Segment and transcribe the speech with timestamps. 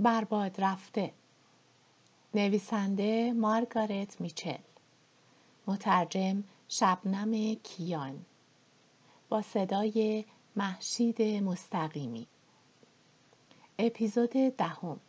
[0.00, 1.12] برباد رفته.
[2.34, 4.58] نویسنده مارگارت میچل.
[5.66, 8.24] مترجم شبنم کیان.
[9.28, 10.24] با صدای
[10.56, 12.26] محشید مستقیمی.
[13.78, 15.00] اپیزود دهم.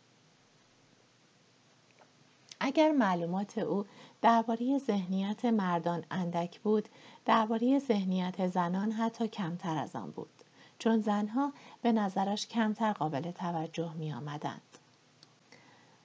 [2.60, 3.86] اگر معلومات او
[4.22, 6.88] درباره ذهنیت مردان اندک بود
[7.24, 10.30] درباره ذهنیت زنان حتی کمتر از آن بود
[10.78, 14.78] چون زنها به نظرش کمتر قابل توجه می آمدند.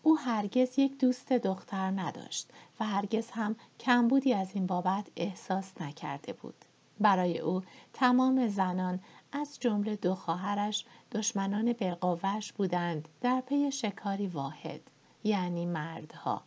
[0.07, 6.33] او هرگز یک دوست دختر نداشت و هرگز هم کمبودی از این بابت احساس نکرده
[6.33, 6.65] بود.
[6.99, 8.99] برای او تمام زنان
[9.31, 14.81] از جمله دو خواهرش دشمنان بالقوهش بودند در پی شکاری واحد
[15.23, 16.41] یعنی مردها.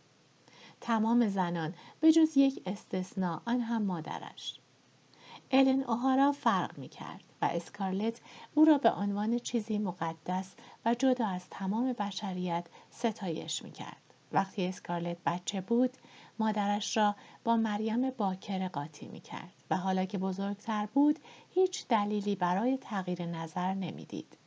[0.81, 4.59] تمام زنان به جز یک استثنا آن هم مادرش.
[5.51, 8.21] الن اوهارا فرق می کرد و اسکارلت
[8.55, 10.53] او را به عنوان چیزی مقدس
[10.85, 13.97] و جدا از تمام بشریت ستایش می کرد.
[14.31, 15.89] وقتی اسکارلت بچه بود
[16.39, 21.19] مادرش را با مریم باکر قاطی می کرد و حالا که بزرگتر بود
[21.53, 24.37] هیچ دلیلی برای تغییر نظر نمی‌دید.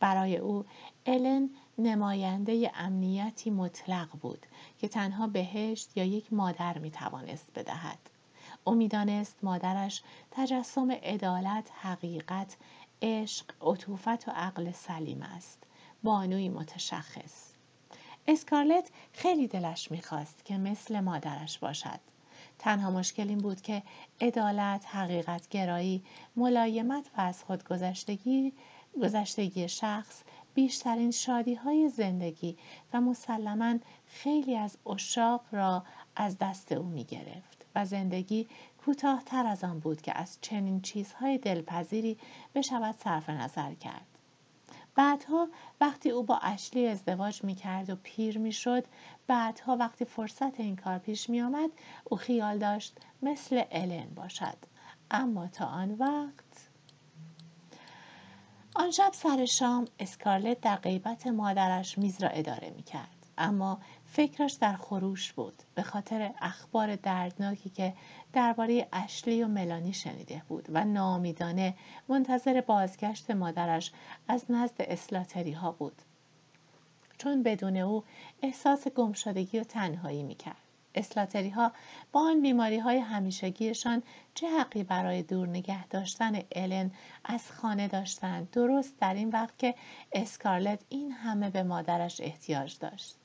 [0.00, 0.64] برای او
[1.06, 4.46] الن نماینده امنیتی مطلق بود
[4.78, 7.98] که تنها بهشت یا یک مادر می توانست بدهد.
[8.70, 12.56] او می‌دانست مادرش تجسم عدالت، حقیقت،
[13.02, 15.58] عشق، عطوفت و عقل سلیم است.
[16.02, 17.52] بانوی متشخص.
[18.28, 22.00] اسکارلت خیلی دلش می‌خواست که مثل مادرش باشد.
[22.58, 23.82] تنها مشکل این بود که
[24.20, 26.04] عدالت، حقیقت گرایی،
[26.36, 28.52] ملایمت و از خودگذشتگی
[29.02, 30.22] گذشتگی شخص
[30.54, 32.56] بیشترین شادی های زندگی
[32.92, 33.74] و مسلما
[34.06, 35.84] خیلی از اشاق را
[36.16, 38.48] از دست او می گرفت و زندگی
[38.84, 42.18] کوتاهتر از آن بود که از چنین چیزهای دلپذیری
[42.54, 44.06] بشود صرف نظر کرد.
[44.94, 45.48] بعدها
[45.80, 48.84] وقتی او با اشلی ازدواج می کرد و پیر می شد
[49.26, 51.70] بعدها وقتی فرصت این کار پیش می آمد
[52.04, 54.56] او خیال داشت مثل الن باشد
[55.10, 56.70] اما تا آن وقت
[58.74, 63.26] آن شب سر شام اسکارلت در غیبت مادرش میز را اداره می کرد.
[63.38, 63.80] اما
[64.12, 67.94] فکرش در خروش بود به خاطر اخبار دردناکی که
[68.32, 71.74] درباره اشلی و ملانی شنیده بود و نامیدانه
[72.08, 73.92] منتظر بازگشت مادرش
[74.28, 76.02] از نزد اسلاتری ها بود
[77.18, 78.04] چون بدون او
[78.42, 80.56] احساس گمشدگی و تنهایی می کرد.
[80.94, 81.72] اسلاتری ها
[82.12, 84.02] با آن بیماری های همیشگیشان
[84.34, 86.90] چه حقی برای دور نگه داشتن الن
[87.24, 89.74] از خانه داشتند درست در این وقت که
[90.12, 93.19] اسکارلت این همه به مادرش احتیاج داشت.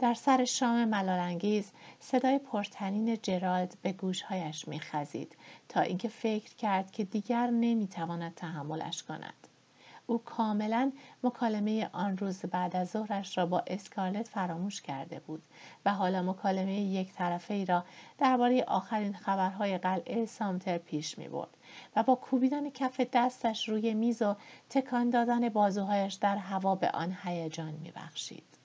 [0.00, 5.36] در سر شام ملالانگیز صدای پرتنین جرالد به گوشهایش میخزید
[5.68, 9.46] تا اینکه فکر کرد که دیگر نمی‌تواند تحملش کند
[10.06, 10.92] او کاملا
[11.24, 15.42] مکالمه آن روز بعد از ظهرش را با اسکارلت فراموش کرده بود
[15.84, 17.84] و حالا مکالمه یک طرفه ای را
[18.18, 21.56] درباره آخرین خبرهای قلعه سامتر پیش می برد
[21.96, 24.36] و با کوبیدن کف دستش روی میز و
[24.70, 28.59] تکان دادن بازوهایش در هوا به آن هیجان می بخشید.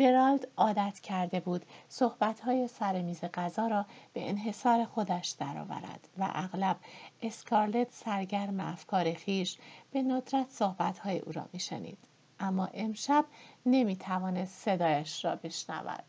[0.00, 6.76] جرالد عادت کرده بود صحبتهای سر میز غذا را به انحصار خودش درآورد و اغلب
[7.22, 9.58] اسکارلت سرگرم افکار خیش
[9.92, 11.98] به ندرت صحبتهای او را میشنید.
[12.38, 13.24] اما امشب
[13.66, 16.04] نمی‌توانست صدایش را بشنود.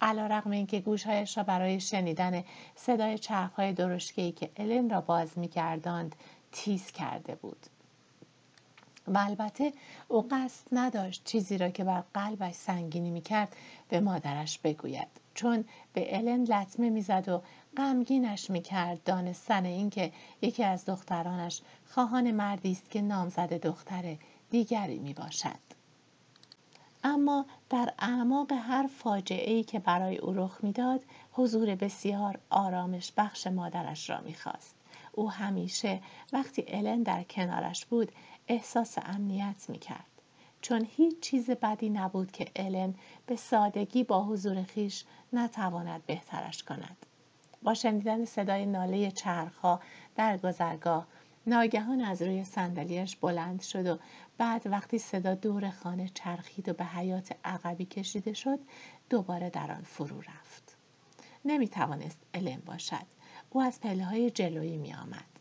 [0.00, 6.16] علا رقم اینکه گوشهایش را برای شنیدن صدای چرخهای درشکهای که الن را باز میگرداند
[6.52, 7.66] تیز کرده بود.
[9.14, 9.72] و البته
[10.08, 13.56] او قصد نداشت چیزی را که بر قلبش سنگینی می‌کرد
[13.88, 15.08] به مادرش بگوید.
[15.34, 17.42] چون به الن لطمه می‌زد و
[17.76, 24.16] غمگینش می‌کرد دانستن اینکه یکی از دخترانش خواهان مردی است که نامزد دختر
[24.50, 25.68] دیگری می‌باشد.
[27.04, 31.00] اما در اعماق هر فاجعه ای که برای او رخ می‌داد
[31.32, 34.74] حضور بسیار آرامش بخش مادرش را می‌خواست.
[35.12, 36.00] او همیشه
[36.32, 38.12] وقتی الن در کنارش بود
[38.48, 40.04] احساس امنیت می کرد.
[40.60, 42.94] چون هیچ چیز بدی نبود که الن
[43.26, 46.96] به سادگی با حضور خیش نتواند بهترش کند.
[47.62, 49.80] با شنیدن صدای ناله چرخها
[50.16, 51.06] در گذرگاه
[51.46, 53.98] ناگهان از روی صندلیاش بلند شد و
[54.38, 58.58] بعد وقتی صدا دور خانه چرخید و به حیات عقبی کشیده شد
[59.10, 60.76] دوباره در آن فرو رفت
[61.44, 63.06] نمی توانست الن باشد
[63.50, 65.37] او از پله های جلویی می آمد.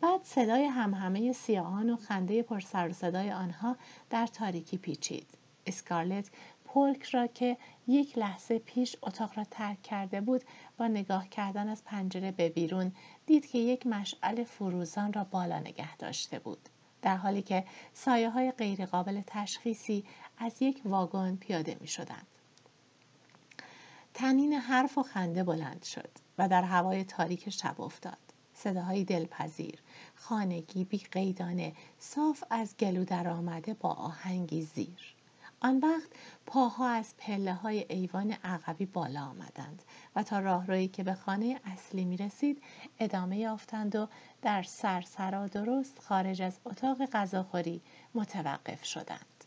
[0.00, 3.76] بعد صدای همهمه سیاهان و خنده پرسر و صدای آنها
[4.10, 5.26] در تاریکی پیچید.
[5.66, 6.30] اسکارلت
[6.64, 7.56] پولک را که
[7.88, 10.42] یک لحظه پیش اتاق را ترک کرده بود
[10.78, 12.92] با نگاه کردن از پنجره به بیرون
[13.26, 16.68] دید که یک مشعل فروزان را بالا نگه داشته بود.
[17.02, 17.64] در حالی که
[17.94, 20.04] سایه های غیرقابل تشخیصی
[20.38, 22.26] از یک واگن پیاده می شدند.
[24.14, 28.25] تنین حرف و خنده بلند شد و در هوای تاریک شب افتاد.
[28.56, 29.78] صداهای دلپذیر،
[30.14, 35.16] خانگی بی قیدانه، صاف از گلو در آمده با آهنگی زیر.
[35.60, 36.10] آن وقت
[36.46, 39.82] پاها از پله های ایوان عقبی بالا آمدند
[40.16, 42.62] و تا راهرویی که به خانه اصلی می رسید
[42.98, 44.08] ادامه یافتند و
[44.42, 47.80] در سرسرا درست خارج از اتاق غذاخوری
[48.14, 49.44] متوقف شدند.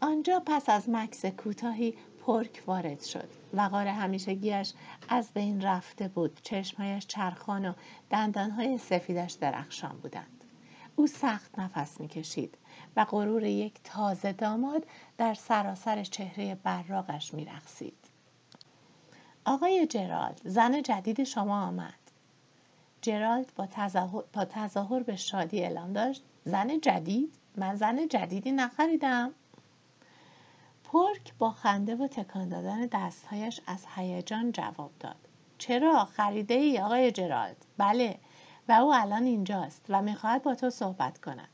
[0.00, 1.94] آنجا پس از مکس کوتاهی
[2.26, 3.28] پرک وارد شد.
[3.54, 4.72] وقار همیشگیش
[5.08, 6.40] از بین رفته بود.
[6.42, 7.72] چشمهایش چرخان و
[8.10, 10.44] دندانهای سفیدش درخشان بودند.
[10.96, 12.58] او سخت نفس می‌کشید
[12.96, 14.86] و غرور یک تازه داماد
[15.18, 17.98] در سراسر چهره براغش میرقصید.
[19.44, 21.94] آقای جرالد زن جدید شما آمد.
[23.02, 26.22] جرالد با تظاهر, با تظاهر به شادی اعلام داشت.
[26.44, 29.30] زن جدید؟ من زن جدیدی نخریدم.
[30.94, 35.28] پرک با خنده و تکان دادن دستهایش از هیجان جواب داد.
[35.58, 37.56] چرا؟ خریده ای آقای جرالد.
[37.78, 38.18] بله.
[38.68, 41.48] و او الان اینجاست و می‌خواهد با تو صحبت کند.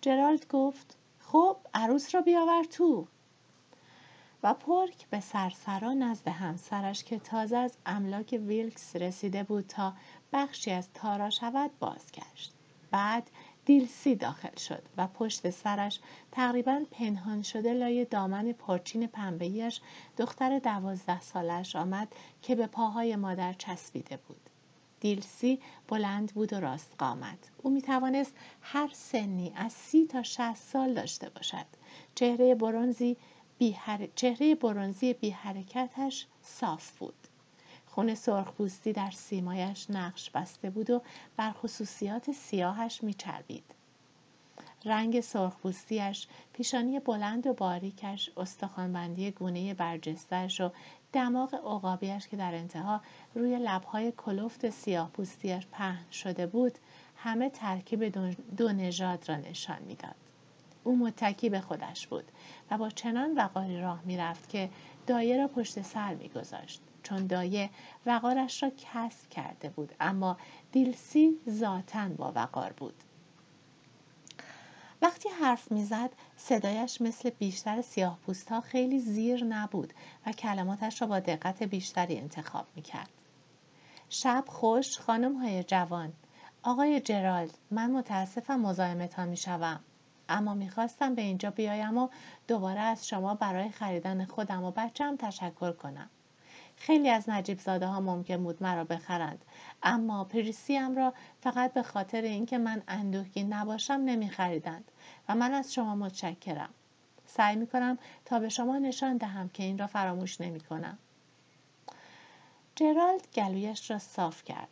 [0.00, 3.06] جرالد گفت خب عروس را بیاور تو.
[4.42, 9.92] و پرک به سرسرا نزد همسرش که تازه از املاک ویلکس رسیده بود تا
[10.32, 12.52] بخشی از تارا شود بازگشت.
[12.90, 13.30] بعد
[13.68, 16.00] دیلسی داخل شد و پشت سرش
[16.32, 19.80] تقریبا پنهان شده لای دامن پرچین پنبهیش
[20.16, 22.08] دختر دوازده سالش آمد
[22.42, 24.50] که به پاهای مادر چسبیده بود.
[25.00, 27.38] دیلسی بلند بود و راست قامت.
[27.62, 31.66] او می توانست هر سنی از سی تا شهست سال داشته باشد.
[32.14, 33.16] چهره برونزی
[33.58, 33.76] بی,
[34.14, 37.27] چهره برونزی بی حرکتش صاف بود.
[37.98, 41.02] خون سرخپوستی در سیمایش نقش بسته بود و
[41.36, 43.64] بر خصوصیات سیاهش میچربید.
[44.84, 50.70] رنگ سرخپوستیش پیشانی بلند و باریکش استخوانبندی گونه برجستش و
[51.12, 53.00] دماغ عقابیش که در انتها
[53.34, 56.78] روی لبهای کلفت سیاه پوستیش پهن شده بود
[57.16, 58.04] همه ترکیب
[58.56, 60.16] دو نژاد را نشان می‌داد.
[60.84, 62.24] او متکی به خودش بود
[62.70, 64.70] و با چنان وقاری راه می‌رفت که
[65.06, 66.80] دایه را پشت سر میگذاشت.
[67.08, 67.70] چون دایه
[68.06, 70.36] وقارش را کسب کرده بود اما
[70.72, 72.94] دیلسی ذاتا با وقار بود.
[75.02, 78.18] وقتی حرف می‌زد صدایش مثل بیشتر سیاه
[78.50, 79.92] ها خیلی زیر نبود
[80.26, 83.10] و کلماتش را با دقت بیشتری انتخاب می‌کرد.
[84.08, 86.12] شب خوش خانم های جوان.
[86.62, 89.80] آقای جرالد من متاسفم مزاحمتان می‌شوم
[90.28, 92.08] اما می‌خواستم به اینجا بیایم و
[92.48, 96.10] دوباره از شما برای خریدن خودم و بچم تشکر کنم.
[96.78, 99.44] خیلی از نجیب زاده ها ممکن بود مرا بخرند.
[99.82, 104.90] اما پریسیم را فقط به خاطر اینکه من اندوهگین نباشم نمی خریدند
[105.28, 106.70] و من از شما متشکرم.
[107.26, 110.98] سعی می کنم تا به شما نشان دهم که این را فراموش نمی کنم
[112.76, 114.68] جرالد گلویش را صاف کرد.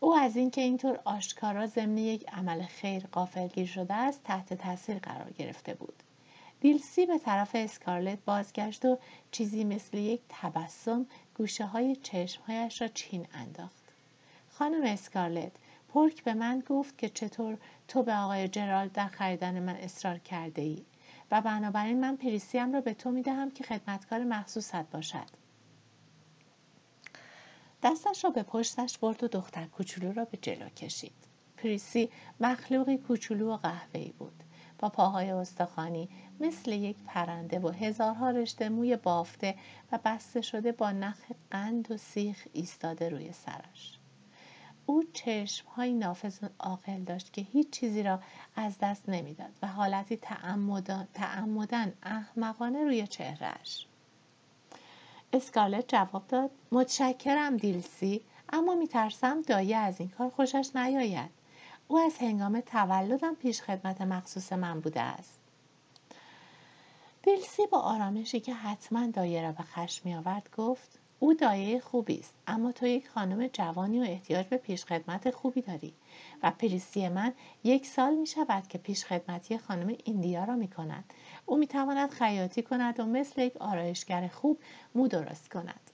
[0.00, 5.30] او از اینکه اینطور آشکارا ضمن یک عمل خیر قافلگیر شده است تحت تاثیر قرار
[5.30, 6.02] گرفته بود.
[6.60, 8.98] دیلسی به طرف اسکارلت بازگشت و
[9.30, 13.84] چیزی مثل یک تبسم گوشه های چشمهایش را چین انداخت.
[14.50, 15.52] خانم اسکارلت
[15.88, 20.62] پرک به من گفت که چطور تو به آقای جرالد در خریدن من اصرار کرده
[20.62, 20.84] ای
[21.30, 25.26] و بنابراین من پریسیم را به تو می دهم که خدمتکار مخصوصت باشد.
[27.82, 31.12] دستش را به پشتش برد و دختر کوچولو را به جلو کشید.
[31.56, 34.42] پریسی مخلوقی کوچولو و قهوه‌ای بود.
[34.80, 36.08] با پاهای استخوانی
[36.40, 39.54] مثل یک پرنده و هزارها رشته موی بافته
[39.92, 41.16] و بسته شده با نخ
[41.50, 43.98] قند و سیخ ایستاده روی سرش.
[44.86, 48.20] او چشم های نافذ و عاقل داشت که هیچ چیزی را
[48.56, 50.16] از دست نمی‌داد و حالتی
[51.14, 53.86] تعمدن احمقانه روی چهرهش
[55.32, 58.20] اسکارلت جواب داد متشکرم دیلسی
[58.52, 61.39] اما میترسم دایه از این کار خوشش نیاید.
[61.90, 65.40] او از هنگام تولدم پیش خدمت مخصوص من بوده است.
[67.22, 72.18] دیلسی با آرامشی که حتما دایه را به خشم می آورد گفت او دایه خوبی
[72.18, 75.94] است اما تو یک خانم جوانی و احتیاج به پیشخدمت خوبی داری
[76.42, 77.32] و پریسی من
[77.64, 81.04] یک سال می شود که پیشخدمتی خانم ایندیا را می کند
[81.46, 84.58] او می تواند خیاطی کند و مثل یک آرایشگر خوب
[84.94, 85.90] مو درست کند.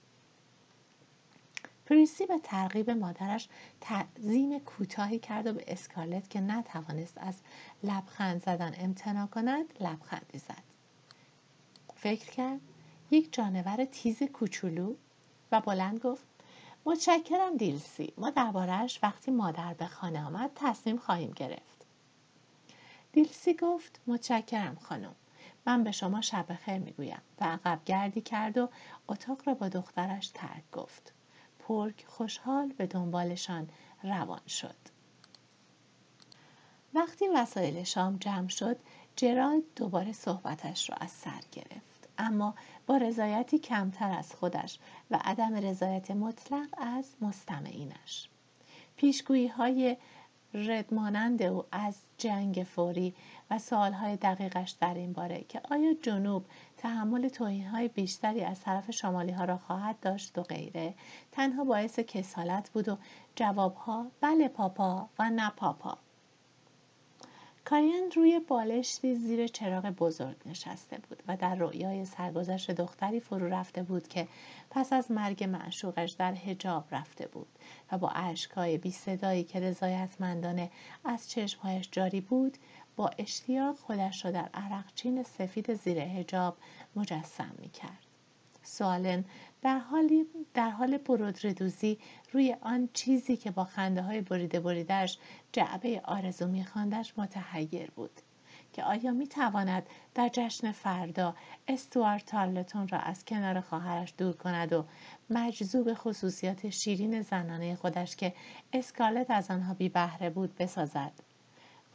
[1.89, 3.49] پریسی به ترغیب مادرش
[3.81, 7.35] تعظیم کوتاهی کرد و به اسکارلت که نتوانست از
[7.83, 10.63] لبخند زدن امتنا کند لبخندی زد.
[11.95, 12.59] فکر کرد
[13.11, 14.95] یک جانور تیز کوچولو
[15.51, 16.23] و بلند گفت
[16.85, 21.85] متشکرم دیلسی ما دربارهش وقتی مادر به خانه آمد تصمیم خواهیم گرفت.
[23.11, 25.15] دیلسی گفت متشکرم خانم
[25.65, 27.21] من به شما شب خیر می‌گویم.
[27.41, 28.69] و عقب گردی کرد و
[29.07, 31.16] اتاق را با دخترش ترک گفت.
[31.67, 33.69] پرک خوشحال به دنبالشان
[34.03, 34.75] روان شد.
[36.93, 38.77] وقتی وسایل شام جمع شد
[39.15, 42.09] جرالد دوباره صحبتش را از سر گرفت.
[42.17, 42.55] اما
[42.85, 44.79] با رضایتی کمتر از خودش
[45.11, 48.29] و عدم رضایت مطلق از مستمعینش.
[48.97, 49.97] پیشگویی های
[50.57, 53.15] ردمانند او از جنگ فوری
[53.51, 56.45] و سوالهای دقیقش در این باره که آیا جنوب
[56.77, 57.29] تحمل
[57.71, 60.93] های بیشتری از طرف شمالی ها را خواهد داشت و غیره
[61.31, 62.97] تنها باعث کسالت بود و
[63.35, 65.97] جوابها بله پاپا و نه پاپا.
[67.69, 73.83] کاریان روی بالشتی زیر چراغ بزرگ نشسته بود و در رؤیای سرگذشت دختری فرو رفته
[73.83, 74.27] بود که
[74.69, 77.47] پس از مرگ معشوقش در هجاب رفته بود
[77.91, 80.71] و با اشکهای بی صدایی که رضایتمندانه
[81.05, 82.57] از چشمهایش جاری بود
[82.95, 86.57] با اشتیاق خودش را در عرقچین سفید زیر هجاب
[86.95, 88.06] مجسم می کرد.
[88.67, 89.25] سوالن.
[89.61, 91.99] در, حالی در حال برودردوزی
[92.31, 95.17] روی آن چیزی که با خنده های بریده بریدهش
[95.51, 98.21] جعبه آرزو میخواندش متحیر بود
[98.73, 99.83] که آیا می تواند
[100.15, 101.35] در جشن فردا
[101.67, 104.85] استوارت تارلتون را از کنار خواهرش دور کند و
[105.29, 108.33] مجذوب خصوصیات شیرین زنانه خودش که
[108.73, 111.13] اسکارلت از آنها بی بهره بود بسازد؟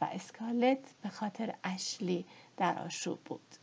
[0.01, 2.25] و اسکارلت به خاطر اشلی
[2.57, 3.62] در آشوب بود.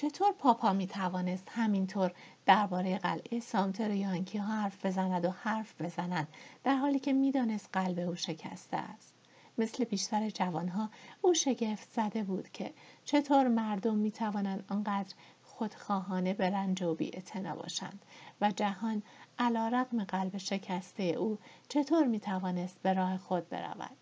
[0.00, 2.12] چطور پاپا می توانست همینطور
[2.46, 6.28] درباره قلعه سامتر یانکی ها حرف بزند و حرف بزند
[6.64, 9.14] در حالی که می‌دانست قلب او شکسته است؟
[9.58, 10.90] مثل بیشتر جوانها
[11.22, 12.72] او شگفت زده بود که
[13.04, 15.14] چطور مردم می توانند آنقدر
[15.44, 17.12] خودخواهانه به رنج و بی
[17.56, 18.04] باشند
[18.40, 19.02] و جهان
[19.38, 21.38] علا رقم قلب شکسته او
[21.68, 23.99] چطور می توانست به راه خود برود؟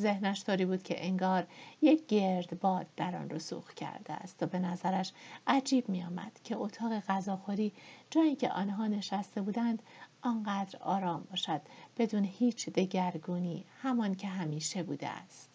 [0.00, 1.46] ذهنش طوری بود که انگار
[1.82, 5.12] یک گرد باد در آن رسوخ کرده است و به نظرش
[5.46, 7.72] عجیب می آمد که اتاق غذاخوری
[8.10, 9.82] جایی که آنها نشسته بودند
[10.22, 11.60] آنقدر آرام باشد
[11.98, 15.50] بدون هیچ دگرگونی همان که همیشه بوده است.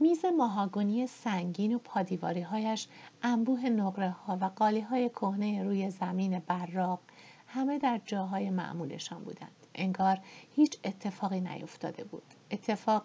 [0.00, 2.88] میز ماهاگونی سنگین و پادیواری هایش
[3.22, 7.00] انبوه نقره ها و قالی های کهنه روی زمین براق
[7.46, 9.66] همه در جاهای معمولشان بودند.
[9.74, 10.20] انگار
[10.54, 12.22] هیچ اتفاقی نیفتاده بود.
[12.54, 13.04] اتفاق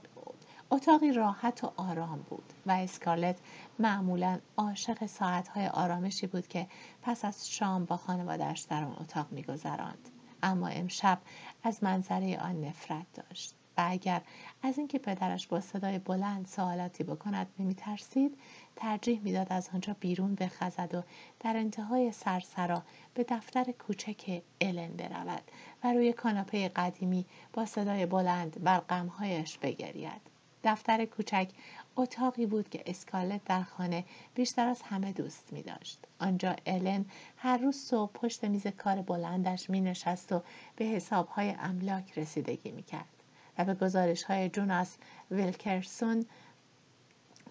[0.71, 3.39] اتاقی راحت و آرام بود و اسکارلت
[3.79, 6.67] معمولا عاشق ساعتهای آرامشی بود که
[7.01, 10.09] پس از شام با خانوادهش در آن اتاق میگذراند.
[10.43, 11.19] اما امشب
[11.63, 14.21] از منظره آن نفرت داشت و اگر
[14.63, 18.37] از اینکه پدرش با صدای بلند سوالاتی بکند نمی ترسید
[18.79, 21.03] ترجیح می‌داد از آنجا بیرون بخزد و
[21.39, 22.83] در انتهای سرسرا
[23.13, 25.43] به دفتر کوچک الن برود
[25.83, 30.21] و روی کاناپه قدیمی با صدای بلند بر غمهایش بگرید
[30.63, 31.49] دفتر کوچک
[31.97, 34.05] اتاقی بود که اسکالت در خانه
[34.35, 35.99] بیشتر از همه دوست می داشت.
[36.19, 37.05] آنجا الن
[37.37, 40.41] هر روز صبح پشت میز کار بلندش می نشست و
[40.75, 43.23] به حسابهای املاک رسیدگی می کرد
[43.57, 44.97] و به گزارش های جوناس
[45.31, 46.25] ویلکرسون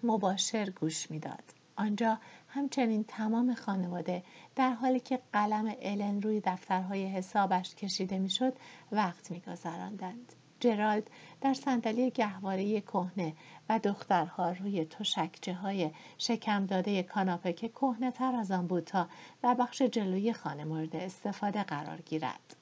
[0.02, 1.44] مباشر گوش می‌داد.
[1.76, 4.22] آنجا همچنین تمام خانواده
[4.56, 8.52] در حالی که قلم الن روی دفترهای حسابش کشیده می‌شد
[8.92, 13.32] وقت میگذراندند جرالد در صندلی گهواره کهنه
[13.68, 19.08] و دخترها روی تشکچه های شکم داده کاناپه که کهنه تر از آن بود تا
[19.42, 22.57] در بخش جلوی خانه مورد استفاده قرار گیرد.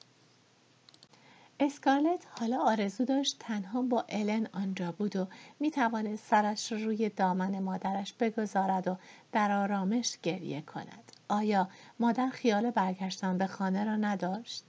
[1.59, 5.27] اسکارلت حالا آرزو داشت تنها با الن آنجا بود و
[5.59, 8.97] می توانست سرش روی دامن مادرش بگذارد و
[9.31, 11.11] در آرامش گریه کند.
[11.29, 14.63] آیا مادر خیال برگشتن به خانه را نداشت؟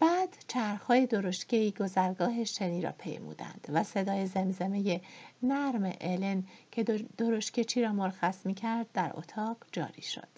[0.00, 5.00] بعد چرخهای درشکهای گذرگاه شنی را پیمودند و صدای زمزمه
[5.42, 6.82] نرم الن که
[7.18, 10.28] درشکه چی را مرخص می کرد در اتاق جاری شد.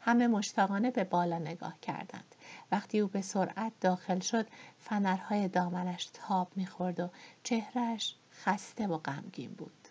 [0.00, 2.34] همه مشتاقانه به بالا نگاه کردند.
[2.72, 4.46] وقتی او به سرعت داخل شد
[4.78, 7.10] فنرهای دامنش تاب می‌خورد و
[7.42, 9.88] چهرهش خسته و غمگین بود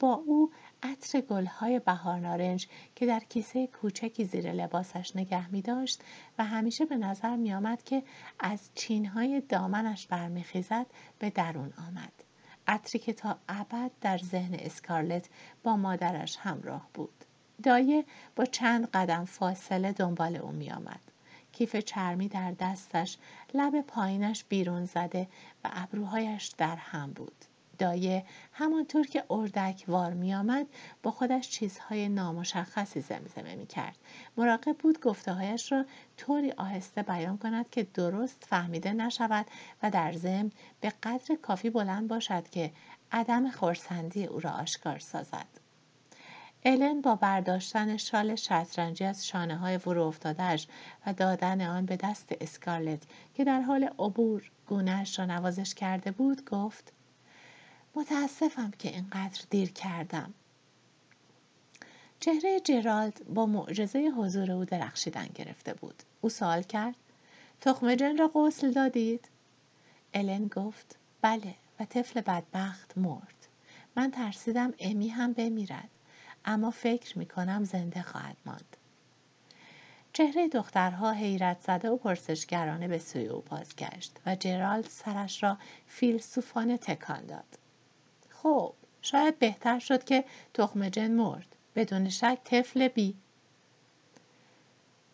[0.00, 0.50] با او
[0.82, 6.02] عطر گلهای بهار نارنج که در کیسه کوچکی زیر لباسش نگه می داشت
[6.38, 8.02] و همیشه به نظر می آمد که
[8.40, 10.86] از چینهای دامنش برمیخیزد
[11.18, 12.12] به درون آمد.
[12.66, 15.28] عطری که تا ابد در ذهن اسکارلت
[15.62, 17.24] با مادرش همراه بود.
[17.62, 18.04] دایه
[18.36, 21.00] با چند قدم فاصله دنبال او می آمد.
[21.58, 23.18] کیف چرمی در دستش
[23.54, 25.28] لب پایینش بیرون زده
[25.64, 27.44] و ابروهایش در هم بود
[27.78, 30.66] دایه همانطور که اردک وار می آمد
[31.02, 33.96] با خودش چیزهای نامشخصی زمزمه می کرد.
[34.36, 35.84] مراقب بود گفتههایش را
[36.16, 39.46] طوری آهسته بیان کند که درست فهمیده نشود
[39.82, 40.50] و در ضمن
[40.80, 42.72] به قدر کافی بلند باشد که
[43.12, 45.67] عدم خورسندی او را آشکار سازد.
[46.70, 50.66] الن با برداشتن شال شطرنجی از شانه های فرو افتادهش
[51.06, 53.02] و دادن آن به دست اسکارلت
[53.34, 56.92] که در حال عبور گونهش را نوازش کرده بود گفت
[57.94, 60.34] متاسفم که اینقدر دیر کردم.
[62.20, 66.02] چهره جرالد با معجزه حضور او درخشیدن گرفته بود.
[66.20, 66.96] او سوال کرد
[67.60, 69.28] تخم جن را غسل دادید؟
[70.14, 73.48] الن گفت بله و طفل بدبخت مرد.
[73.96, 75.88] من ترسیدم امی هم بمیرد.
[76.44, 78.76] اما فکر می کنم زنده خواهد ماند.
[80.12, 86.78] چهره دخترها حیرت زده و پرسشگرانه به سوی او بازگشت و جرالد سرش را فیلسوفانه
[86.78, 87.58] تکان داد.
[88.28, 91.56] خب شاید بهتر شد که تخم جن مرد.
[91.74, 93.14] بدون شک طفل بی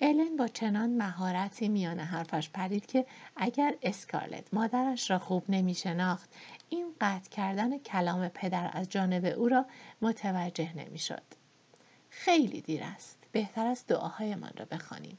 [0.06, 3.06] الن با چنان مهارتی میان حرفش پرید که
[3.36, 6.34] اگر اسکارلت مادرش را خوب نمی شناخت
[6.68, 9.66] این قطع کردن کلام پدر از جانب او را
[10.02, 11.22] متوجه نمی شد.
[12.10, 13.18] خیلی دیر است.
[13.32, 15.18] بهتر است دعاهایمان را بخوانیم.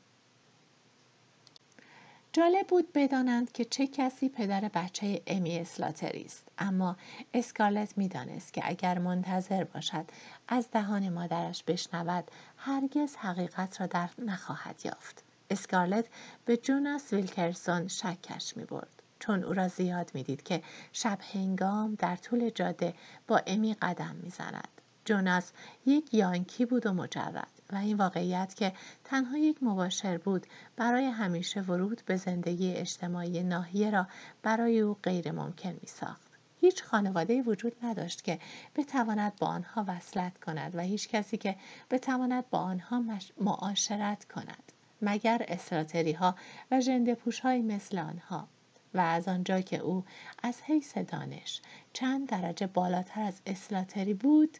[2.35, 6.47] جالب بود بدانند که چه کسی پدر بچه امی اسلاتری است.
[6.57, 6.97] اما
[7.33, 10.05] اسکارلت می‌دانست که اگر منتظر باشد
[10.47, 15.23] از دهان مادرش بشنود هرگز حقیقت را در نخواهد یافت.
[15.49, 16.05] اسکارلت
[16.45, 19.03] به جوناس ویلکرسون شکش می برد.
[19.19, 20.61] چون او را زیاد می‌دید که
[20.93, 22.93] شب هنگام در طول جاده
[23.27, 24.81] با امی قدم می‌زند.
[25.05, 25.51] جوناس
[25.85, 27.54] یک یانکی بود و مجرد.
[27.71, 33.89] و این واقعیت که تنها یک مباشر بود برای همیشه ورود به زندگی اجتماعی ناحیه
[33.89, 34.07] را
[34.43, 36.31] برای او غیر ممکن می ساخت.
[36.61, 38.39] هیچ خانواده وجود نداشت که
[38.75, 41.55] بتواند با آنها وصلت کند و هیچ کسی که
[41.91, 43.03] بتواند با آنها
[43.41, 46.35] معاشرت کند مگر استراتری ها
[46.71, 48.47] و جنده پوش مثل آنها
[48.93, 50.03] و از آنجا که او
[50.43, 51.61] از حیث دانش
[51.93, 54.57] چند درجه بالاتر از اسلاتری بود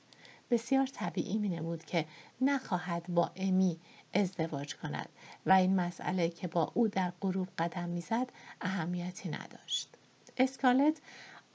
[0.49, 2.05] بسیار طبیعی می نمود که
[2.41, 3.79] نخواهد با امی
[4.13, 5.09] ازدواج کند
[5.45, 8.29] و این مسئله که با او در غروب قدم می‌زد
[8.61, 9.89] اهمیتی نداشت.
[10.37, 11.01] اسکالت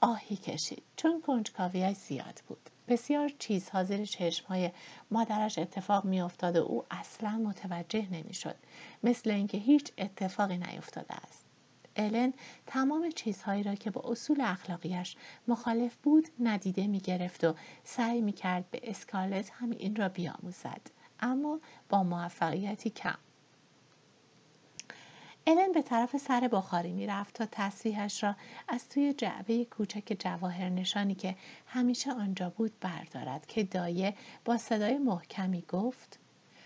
[0.01, 0.83] آهی کشید.
[0.95, 2.69] چون کنجکاویش زیاد بود.
[2.87, 4.71] بسیار چیزها زیر چشمهای
[5.11, 8.55] مادرش اتفاق میافتاد و او اصلا متوجه نمی‌شد.
[9.03, 11.50] مثل اینکه هیچ اتفاقی نیفتاده است.
[11.95, 12.33] الن
[12.67, 15.15] تمام چیزهایی را که با اصول اخلاقیش
[15.47, 20.81] مخالف بود ندیده می گرفت و سعی می کرد به اسکارلت هم این را بیاموزد
[21.19, 23.17] اما با موفقیتی کم.
[25.47, 28.35] الن به طرف سر بخاری می رفت تا تصویحش را
[28.67, 34.97] از توی جعبه کوچک جواهر نشانی که همیشه آنجا بود بردارد که دایه با صدای
[34.97, 36.19] محکمی گفت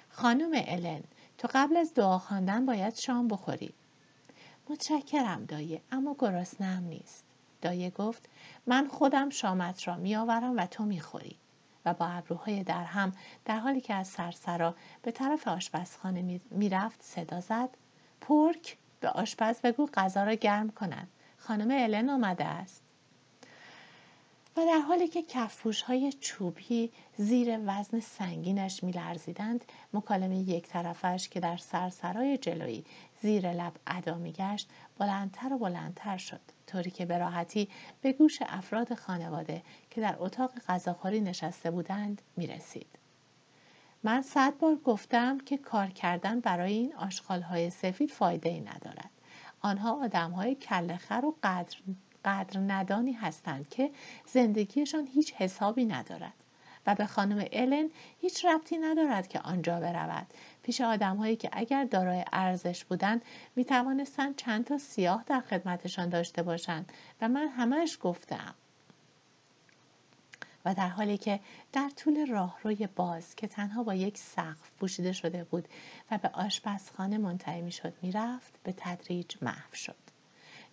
[0.10, 1.04] خانم الن
[1.38, 3.74] تو قبل از دعا خواندن باید شام بخوری.
[4.70, 7.24] متشکرم دایه اما گرسنهام نیست.
[7.62, 8.30] دایه گفت
[8.68, 11.38] من خودم شامت را میآورم و تو می‌خوری.
[11.86, 13.12] و با ابروهای درهم
[13.46, 17.70] در حالی که از سرسرا به طرف آشپزخانه می‌رفت صدا زد.
[18.22, 21.08] پرک به آشپز بگو غذا را گرم کند.
[21.38, 22.85] خانم الن آمده است.
[24.58, 31.40] و در حالی که کفپوش های چوبی زیر وزن سنگینش میلرزیدند مکالمه یک طرفش که
[31.40, 32.86] در سرسرای جلویی
[33.22, 37.70] زیر لب ادا میگشت بلندتر و بلندتر شد طوری که به راحتی
[38.02, 43.00] به گوش افراد خانواده که در اتاق غذاخوری نشسته بودند می‌رسید.
[44.04, 46.94] من صد بار گفتم که کار کردن برای این
[47.50, 49.12] های سفید فایده ای ندارد.
[49.62, 51.78] آنها آدم های کلخر و قدر
[52.26, 53.92] قدر ندانی هستند که
[54.26, 56.34] زندگیشان هیچ حسابی ندارد.
[56.88, 57.90] و به خانم الن
[58.22, 60.28] هیچ ربطی ندارد که آنجا برود.
[60.64, 63.22] پیش آدمهایی که اگر دارای ارزش بودند
[63.56, 68.56] می توانستند چند تا سیاه در خدمتشان داشته باشند و من همش گفتم
[70.66, 71.40] و در حالی که
[71.74, 75.68] در طول راهروی باز که تنها با یک سقف پوشیده شده بود
[76.12, 80.05] و به آشپزخانه منتهی می‌شد می‌رفت به تدریج محو شد.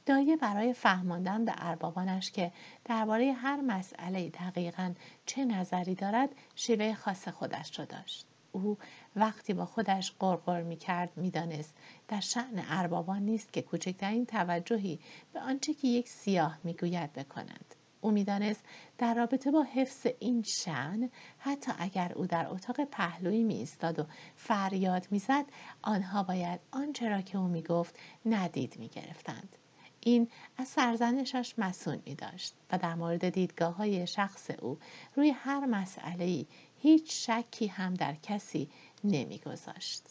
[0.07, 2.53] دایه برای فهماندن به اربابانش که
[2.85, 4.95] درباره هر مسئله دقیقا
[5.27, 8.79] چه نظری دارد شیوه خاص خودش را داشت او
[9.17, 11.75] وقتی با خودش قرقر می کرد می دانست
[12.09, 15.01] در شعن اربابان نیست که کوچکترین توجهی
[15.33, 17.75] به آنچه که یک سیاه می گوید بکنند.
[18.01, 18.65] او می‌دانست
[18.99, 24.07] در رابطه با حفظ این شعن حتی اگر او در اتاق پهلویی می ایستاد و
[24.37, 25.45] فریاد می‌زد
[25.83, 29.57] آنها باید آنچه را که او می گفت ندید می گرفتند.
[30.05, 34.79] این از سرزنشش مسون می داشت و در مورد دیدگاه های شخص او
[35.17, 36.47] روی هر مسئله
[36.79, 38.69] هیچ شکی هم در کسی
[39.05, 40.03] نمی گذاشت.